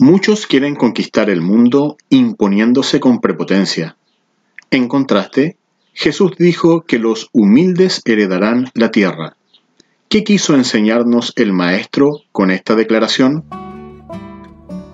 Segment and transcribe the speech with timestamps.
[0.00, 3.96] Muchos quieren conquistar el mundo imponiéndose con prepotencia.
[4.70, 5.56] En contraste,
[5.92, 9.36] Jesús dijo que los humildes heredarán la tierra.
[10.08, 13.44] ¿Qué quiso enseñarnos el Maestro con esta declaración?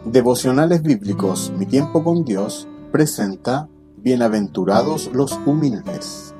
[0.06, 3.68] Devocionales Bíblicos Mi Tiempo con Dios presenta
[3.98, 6.34] Bienaventurados los humildes.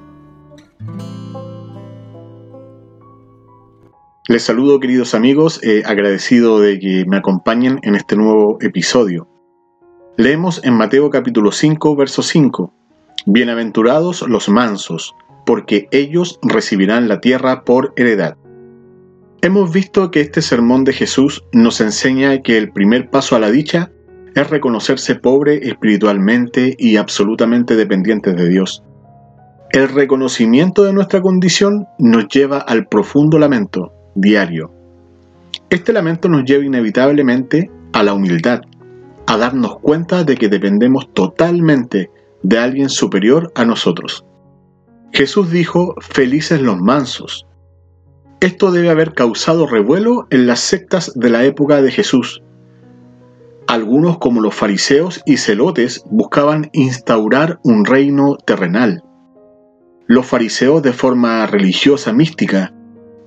[4.27, 9.29] Les saludo queridos amigos, eh, agradecido de que me acompañen en este nuevo episodio.
[10.17, 12.73] Leemos en Mateo capítulo 5, verso 5.
[13.27, 15.15] Bienaventurados los mansos,
[15.45, 18.39] porque ellos recibirán la tierra por heredad.
[19.43, 23.51] Hemos visto que este sermón de Jesús nos enseña que el primer paso a la
[23.51, 23.93] dicha
[24.35, 28.83] es reconocerse pobre espiritualmente y absolutamente dependiente de Dios.
[29.71, 34.73] El reconocimiento de nuestra condición nos lleva al profundo lamento, diario.
[35.71, 38.63] Este lamento nos lleva inevitablemente a la humildad,
[39.27, 42.11] a darnos cuenta de que dependemos totalmente
[42.43, 44.25] de alguien superior a nosotros.
[45.13, 47.47] Jesús dijo, felices los mansos.
[48.41, 52.43] Esto debe haber causado revuelo en las sectas de la época de Jesús.
[53.67, 59.03] Algunos como los fariseos y celotes buscaban instaurar un reino terrenal.
[60.07, 62.74] Los fariseos de forma religiosa mística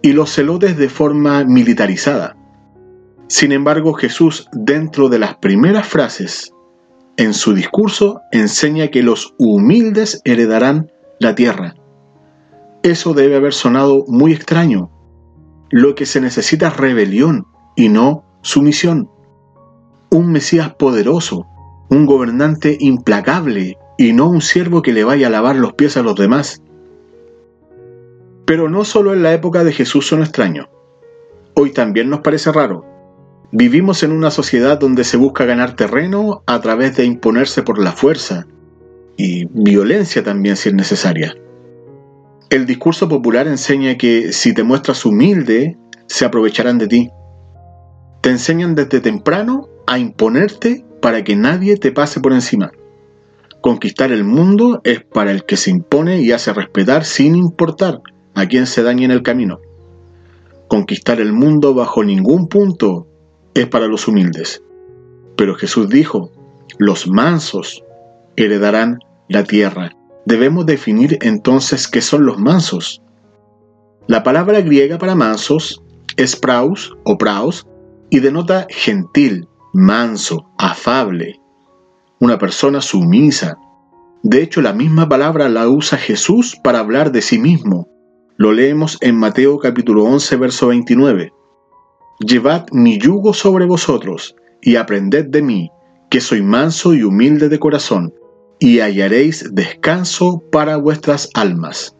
[0.01, 2.35] y los celotes de forma militarizada.
[3.27, 6.53] Sin embargo, Jesús, dentro de las primeras frases
[7.17, 11.75] en su discurso, enseña que los humildes heredarán la tierra.
[12.83, 14.89] Eso debe haber sonado muy extraño.
[15.69, 19.09] Lo que se necesita es rebelión y no sumisión.
[20.09, 21.45] Un Mesías poderoso,
[21.89, 26.03] un gobernante implacable y no un siervo que le vaya a lavar los pies a
[26.03, 26.61] los demás.
[28.47, 30.67] Pero no solo en la época de Jesús son extraños.
[31.53, 32.85] Hoy también nos parece raro.
[33.51, 37.91] Vivimos en una sociedad donde se busca ganar terreno a través de imponerse por la
[37.91, 38.47] fuerza
[39.17, 41.35] y violencia también si es necesaria.
[42.49, 47.09] El discurso popular enseña que si te muestras humilde, se aprovecharán de ti.
[48.21, 52.71] Te enseñan desde temprano a imponerte para que nadie te pase por encima.
[53.59, 57.99] Conquistar el mundo es para el que se impone y hace respetar sin importar
[58.37, 59.59] a quien se dañe en el camino.
[60.67, 63.07] Conquistar el mundo bajo ningún punto
[63.55, 64.61] es para los humildes.
[65.35, 66.31] Pero Jesús dijo,
[66.77, 67.83] los mansos
[68.35, 69.91] heredarán la tierra.
[70.25, 73.01] Debemos definir entonces qué son los mansos.
[74.05, 75.81] La palabra griega para mansos
[76.15, 77.65] es praus o praus
[78.11, 81.39] y denota gentil, manso, afable,
[82.19, 83.57] una persona sumisa.
[84.21, 87.87] De hecho, la misma palabra la usa Jesús para hablar de sí mismo.
[88.39, 91.33] Lo leemos en Mateo capítulo 11, verso 29.
[92.19, 95.71] Llevad mi yugo sobre vosotros y aprended de mí,
[96.11, 98.13] que soy manso y humilde de corazón,
[98.59, 101.95] y hallaréis descanso para vuestras almas.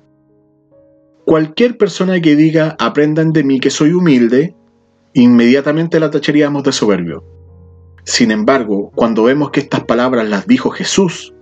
[1.25, 4.55] Cualquier persona que diga aprendan de mí que soy humilde,
[5.13, 7.23] inmediatamente la tacharíamos de soberbio.
[8.03, 11.33] Sin embargo, cuando vemos que estas palabras las dijo Jesús,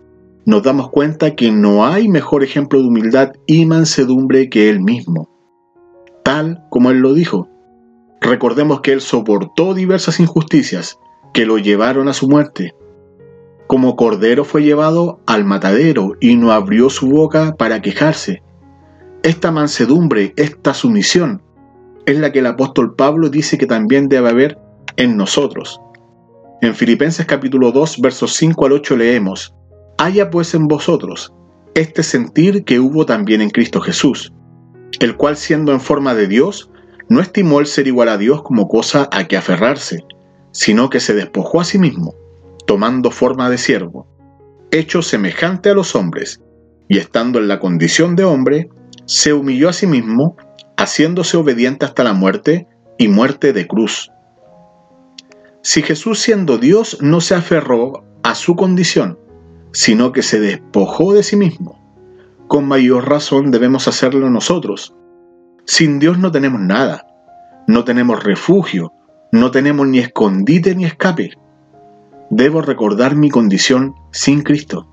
[0.45, 5.29] nos damos cuenta que no hay mejor ejemplo de humildad y mansedumbre que Él mismo,
[6.23, 7.50] tal como Él lo dijo.
[8.22, 11.00] Recordemos que Él soportó diversas injusticias
[11.33, 12.75] que lo llevaron a su muerte.
[13.67, 18.44] Como cordero fue llevado al matadero y no abrió su boca para quejarse.
[19.23, 21.41] Esta mansedumbre, esta sumisión,
[22.06, 24.59] es la que el apóstol Pablo dice que también debe haber
[24.97, 25.81] en nosotros.
[26.62, 29.55] En Filipenses capítulo 2, versos 5 al 8 leemos,
[29.97, 31.33] Haya pues en vosotros
[31.73, 34.33] este sentir que hubo también en Cristo Jesús,
[35.00, 36.69] el cual siendo en forma de Dios,
[37.09, 40.03] no estimó el ser igual a Dios como cosa a que aferrarse,
[40.51, 42.16] sino que se despojó a sí mismo,
[42.66, 44.07] tomando forma de siervo,
[44.72, 46.41] hecho semejante a los hombres,
[46.88, 48.69] y estando en la condición de hombre,
[49.06, 50.38] se humilló a sí mismo,
[50.77, 52.67] haciéndose obediente hasta la muerte
[52.97, 54.12] y muerte de cruz.
[55.62, 59.19] Si Jesús siendo Dios no se aferró a su condición,
[59.75, 61.77] sino que se despojó de sí mismo.
[62.48, 64.95] Con mayor razón debemos hacerlo nosotros.
[65.66, 67.07] Sin Dios no tenemos nada,
[67.68, 68.94] no tenemos refugio,
[69.33, 71.31] no tenemos ni escondite ni escape.
[72.30, 74.88] Debo recordar mi condición sin Cristo.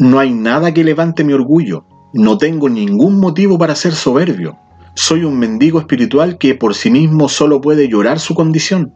[0.00, 4.58] No hay nada que levante mi orgullo, no tengo ningún motivo para ser soberbio.
[4.96, 8.92] Soy un mendigo espiritual que por sí mismo solo puede llorar su condición,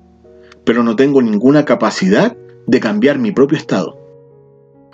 [0.64, 2.36] pero no tengo ninguna capacidad
[2.66, 4.05] de cambiar mi propio estado.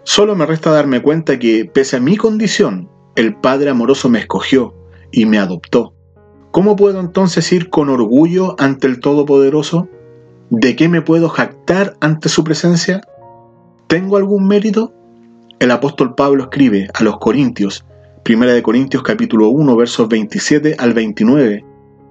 [0.05, 4.75] Solo me resta darme cuenta que, pese a mi condición, el Padre amoroso me escogió
[5.13, 5.95] y me adoptó.
[6.51, 9.89] ¿Cómo puedo entonces ir con orgullo ante el Todopoderoso?
[10.51, 13.01] ¿De qué me puedo jactar ante su presencia?
[13.87, 14.93] ¿Tengo algún mérito?
[15.61, 17.85] El apóstol Pablo escribe a los Corintios,
[18.29, 21.65] 1 Corintios capítulo 1 versos 27 al 29.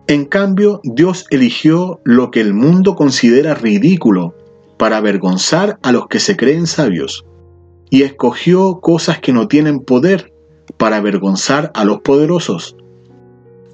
[0.08, 4.36] En cambio, Dios eligió lo que el mundo considera ridículo
[4.78, 7.26] para avergonzar a los que se creen sabios,
[7.92, 10.34] y escogió cosas que no tienen poder
[10.78, 12.76] para avergonzar a los poderosos.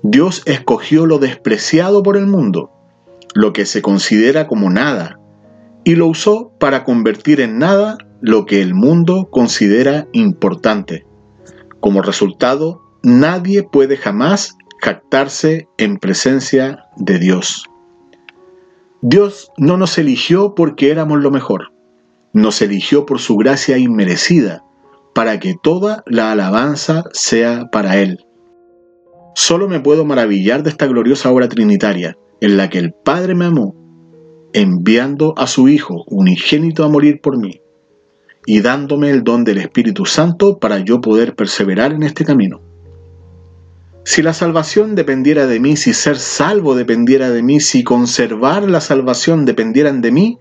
[0.04, 2.72] Dios escogió lo despreciado por el mundo
[3.38, 5.20] lo que se considera como nada,
[5.84, 11.06] y lo usó para convertir en nada lo que el mundo considera importante.
[11.80, 17.66] Como resultado, nadie puede jamás jactarse en presencia de Dios.
[19.02, 21.72] Dios no nos eligió porque éramos lo mejor,
[22.38, 24.64] nos eligió por su gracia inmerecida,
[25.14, 28.20] para que toda la alabanza sea para Él.
[29.34, 33.46] Solo me puedo maravillar de esta gloriosa obra trinitaria, en la que el Padre me
[33.46, 33.76] amó,
[34.54, 37.62] enviando a su Hijo unigénito a morir por mí,
[38.46, 42.62] y dándome el don del Espíritu Santo para yo poder perseverar en este camino.
[44.06, 48.80] Si la salvación dependiera de mí, si ser salvo dependiera de mí, si conservar la
[48.80, 50.40] salvación dependieran de mí,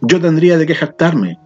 [0.00, 1.38] yo tendría de qué jactarme.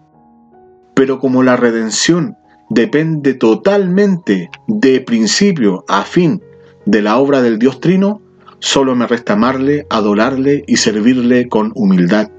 [0.94, 2.36] Pero como la redención
[2.70, 6.42] depende totalmente de principio a fin
[6.86, 8.20] de la obra del Dios Trino,
[8.64, 12.30] Solo me resta amarle, adorarle y servirle con humildad.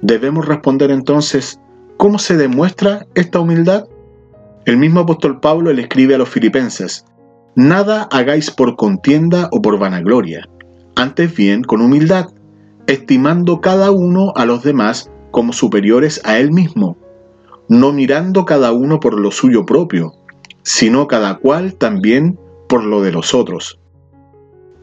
[0.00, 1.58] Debemos responder entonces,
[1.96, 3.88] ¿cómo se demuestra esta humildad?
[4.64, 7.04] El mismo apóstol Pablo le escribe a los filipenses,
[7.56, 10.48] Nada hagáis por contienda o por vanagloria,
[10.94, 12.26] antes bien con humildad,
[12.86, 16.96] estimando cada uno a los demás como superiores a él mismo,
[17.68, 20.12] no mirando cada uno por lo suyo propio,
[20.62, 22.38] sino cada cual también
[22.68, 23.80] por lo de los otros.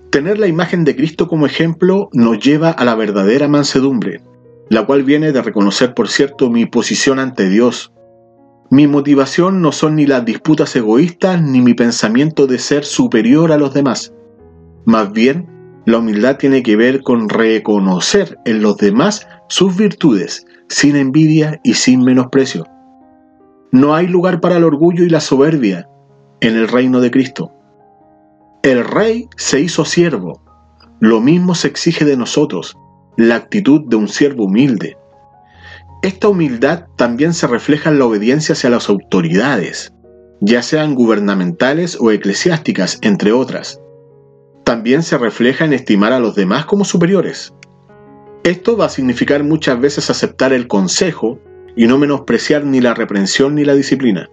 [0.10, 4.22] Tener la imagen de Cristo como ejemplo nos lleva a la verdadera mansedumbre,
[4.70, 7.94] la cual viene de reconocer, por cierto, mi posición ante Dios.
[8.70, 13.58] Mi motivación no son ni las disputas egoístas ni mi pensamiento de ser superior a
[13.58, 14.14] los demás.
[14.84, 15.48] Más bien,
[15.86, 21.74] la humildad tiene que ver con reconocer en los demás sus virtudes, sin envidia y
[21.74, 22.66] sin menosprecio.
[23.74, 25.90] No hay lugar para el orgullo y la soberbia
[26.40, 27.52] en el reino de Cristo.
[28.64, 30.42] El rey se hizo siervo.
[31.02, 32.78] Lo mismo se exige de nosotros,
[33.18, 34.98] la actitud de un siervo humilde.
[36.02, 39.94] Esta humildad también se refleja en la obediencia hacia las autoridades,
[40.40, 43.82] ya sean gubernamentales o eclesiásticas, entre otras.
[44.64, 47.54] También se refleja en estimar a los demás como superiores.
[48.44, 51.40] Esto va a significar muchas veces aceptar el consejo
[51.76, 54.30] y no menospreciar ni la reprensión ni la disciplina.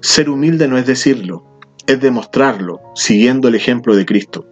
[0.00, 1.44] Ser humilde no es decirlo,
[1.86, 4.46] es demostrarlo siguiendo el ejemplo de Cristo.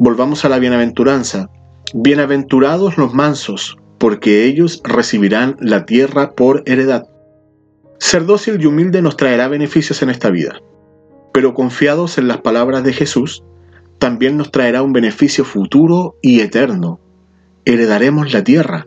[0.00, 1.50] Volvamos a la bienaventuranza.
[1.94, 7.04] Bienaventurados los mansos, porque ellos recibirán la tierra por heredad.
[8.00, 10.60] Ser dócil y humilde nos traerá beneficios en esta vida,
[11.32, 13.44] pero confiados en las palabras de Jesús,
[13.98, 16.98] también nos traerá un beneficio futuro y eterno.
[17.64, 18.86] Heredaremos la tierra.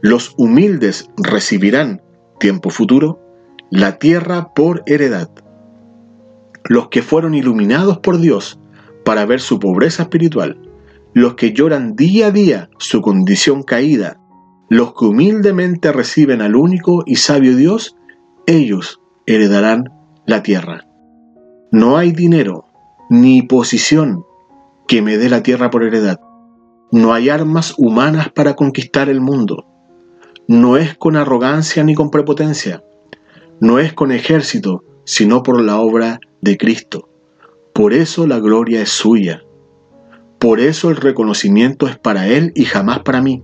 [0.00, 2.02] Los humildes recibirán,
[2.38, 3.20] tiempo futuro,
[3.70, 5.30] la tierra por heredad
[6.64, 8.58] los que fueron iluminados por Dios
[9.04, 10.58] para ver su pobreza espiritual,
[11.12, 14.18] los que lloran día a día su condición caída,
[14.68, 17.96] los que humildemente reciben al único y sabio Dios,
[18.46, 19.90] ellos heredarán
[20.26, 20.86] la tierra.
[21.70, 22.64] No hay dinero
[23.10, 24.24] ni posición
[24.88, 26.20] que me dé la tierra por heredad.
[26.94, 29.66] No hay armas humanas para conquistar el mundo.
[30.46, 32.84] No es con arrogancia ni con prepotencia.
[33.60, 37.08] No es con ejército, sino por la obra de Cristo.
[37.72, 39.42] Por eso la gloria es suya.
[40.38, 43.42] Por eso el reconocimiento es para Él y jamás para mí.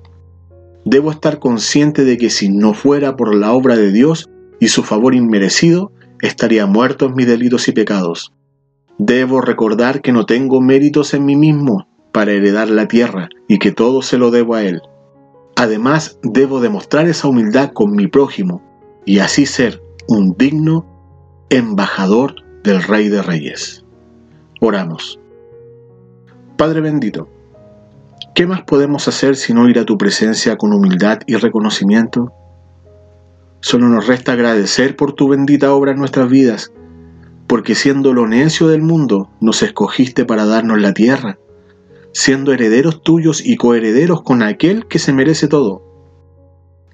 [0.84, 4.30] Debo estar consciente de que si no fuera por la obra de Dios
[4.60, 5.90] y su favor inmerecido,
[6.20, 8.32] estaría muerto en mis delitos y pecados.
[8.98, 13.72] Debo recordar que no tengo méritos en mí mismo para heredar la tierra y que
[13.72, 14.82] todo se lo debo a Él.
[15.56, 18.62] Además, debo demostrar esa humildad con mi prójimo
[19.04, 20.86] y así ser un digno
[21.50, 23.84] embajador del Rey de Reyes.
[24.60, 25.20] Oramos.
[26.56, 27.28] Padre bendito,
[28.34, 32.32] ¿qué más podemos hacer sino ir a tu presencia con humildad y reconocimiento?
[33.60, 36.72] Solo nos resta agradecer por tu bendita obra en nuestras vidas,
[37.46, 41.38] porque siendo lo necio del mundo, nos escogiste para darnos la tierra,
[42.12, 45.82] siendo herederos tuyos y coherederos con aquel que se merece todo.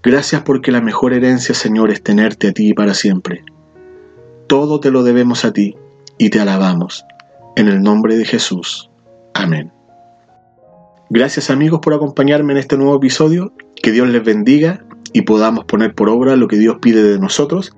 [0.02, 3.44] Gracias porque la mejor herencia, Señor, es tenerte a ti para siempre.
[4.46, 5.76] Todo te lo debemos a ti
[6.18, 7.04] y te alabamos.
[7.56, 8.90] En el nombre de Jesús.
[9.35, 9.73] Amén.
[11.11, 13.52] Gracias amigos por acompañarme en este nuevo episodio.
[13.82, 17.73] Que Dios les bendiga y podamos poner por obra lo que Dios pide de nosotros.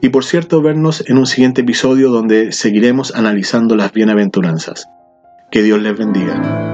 [0.00, 4.88] Y por cierto, vernos en un siguiente episodio donde seguiremos analizando las bienaventuranzas.
[5.50, 6.71] Que Dios les bendiga.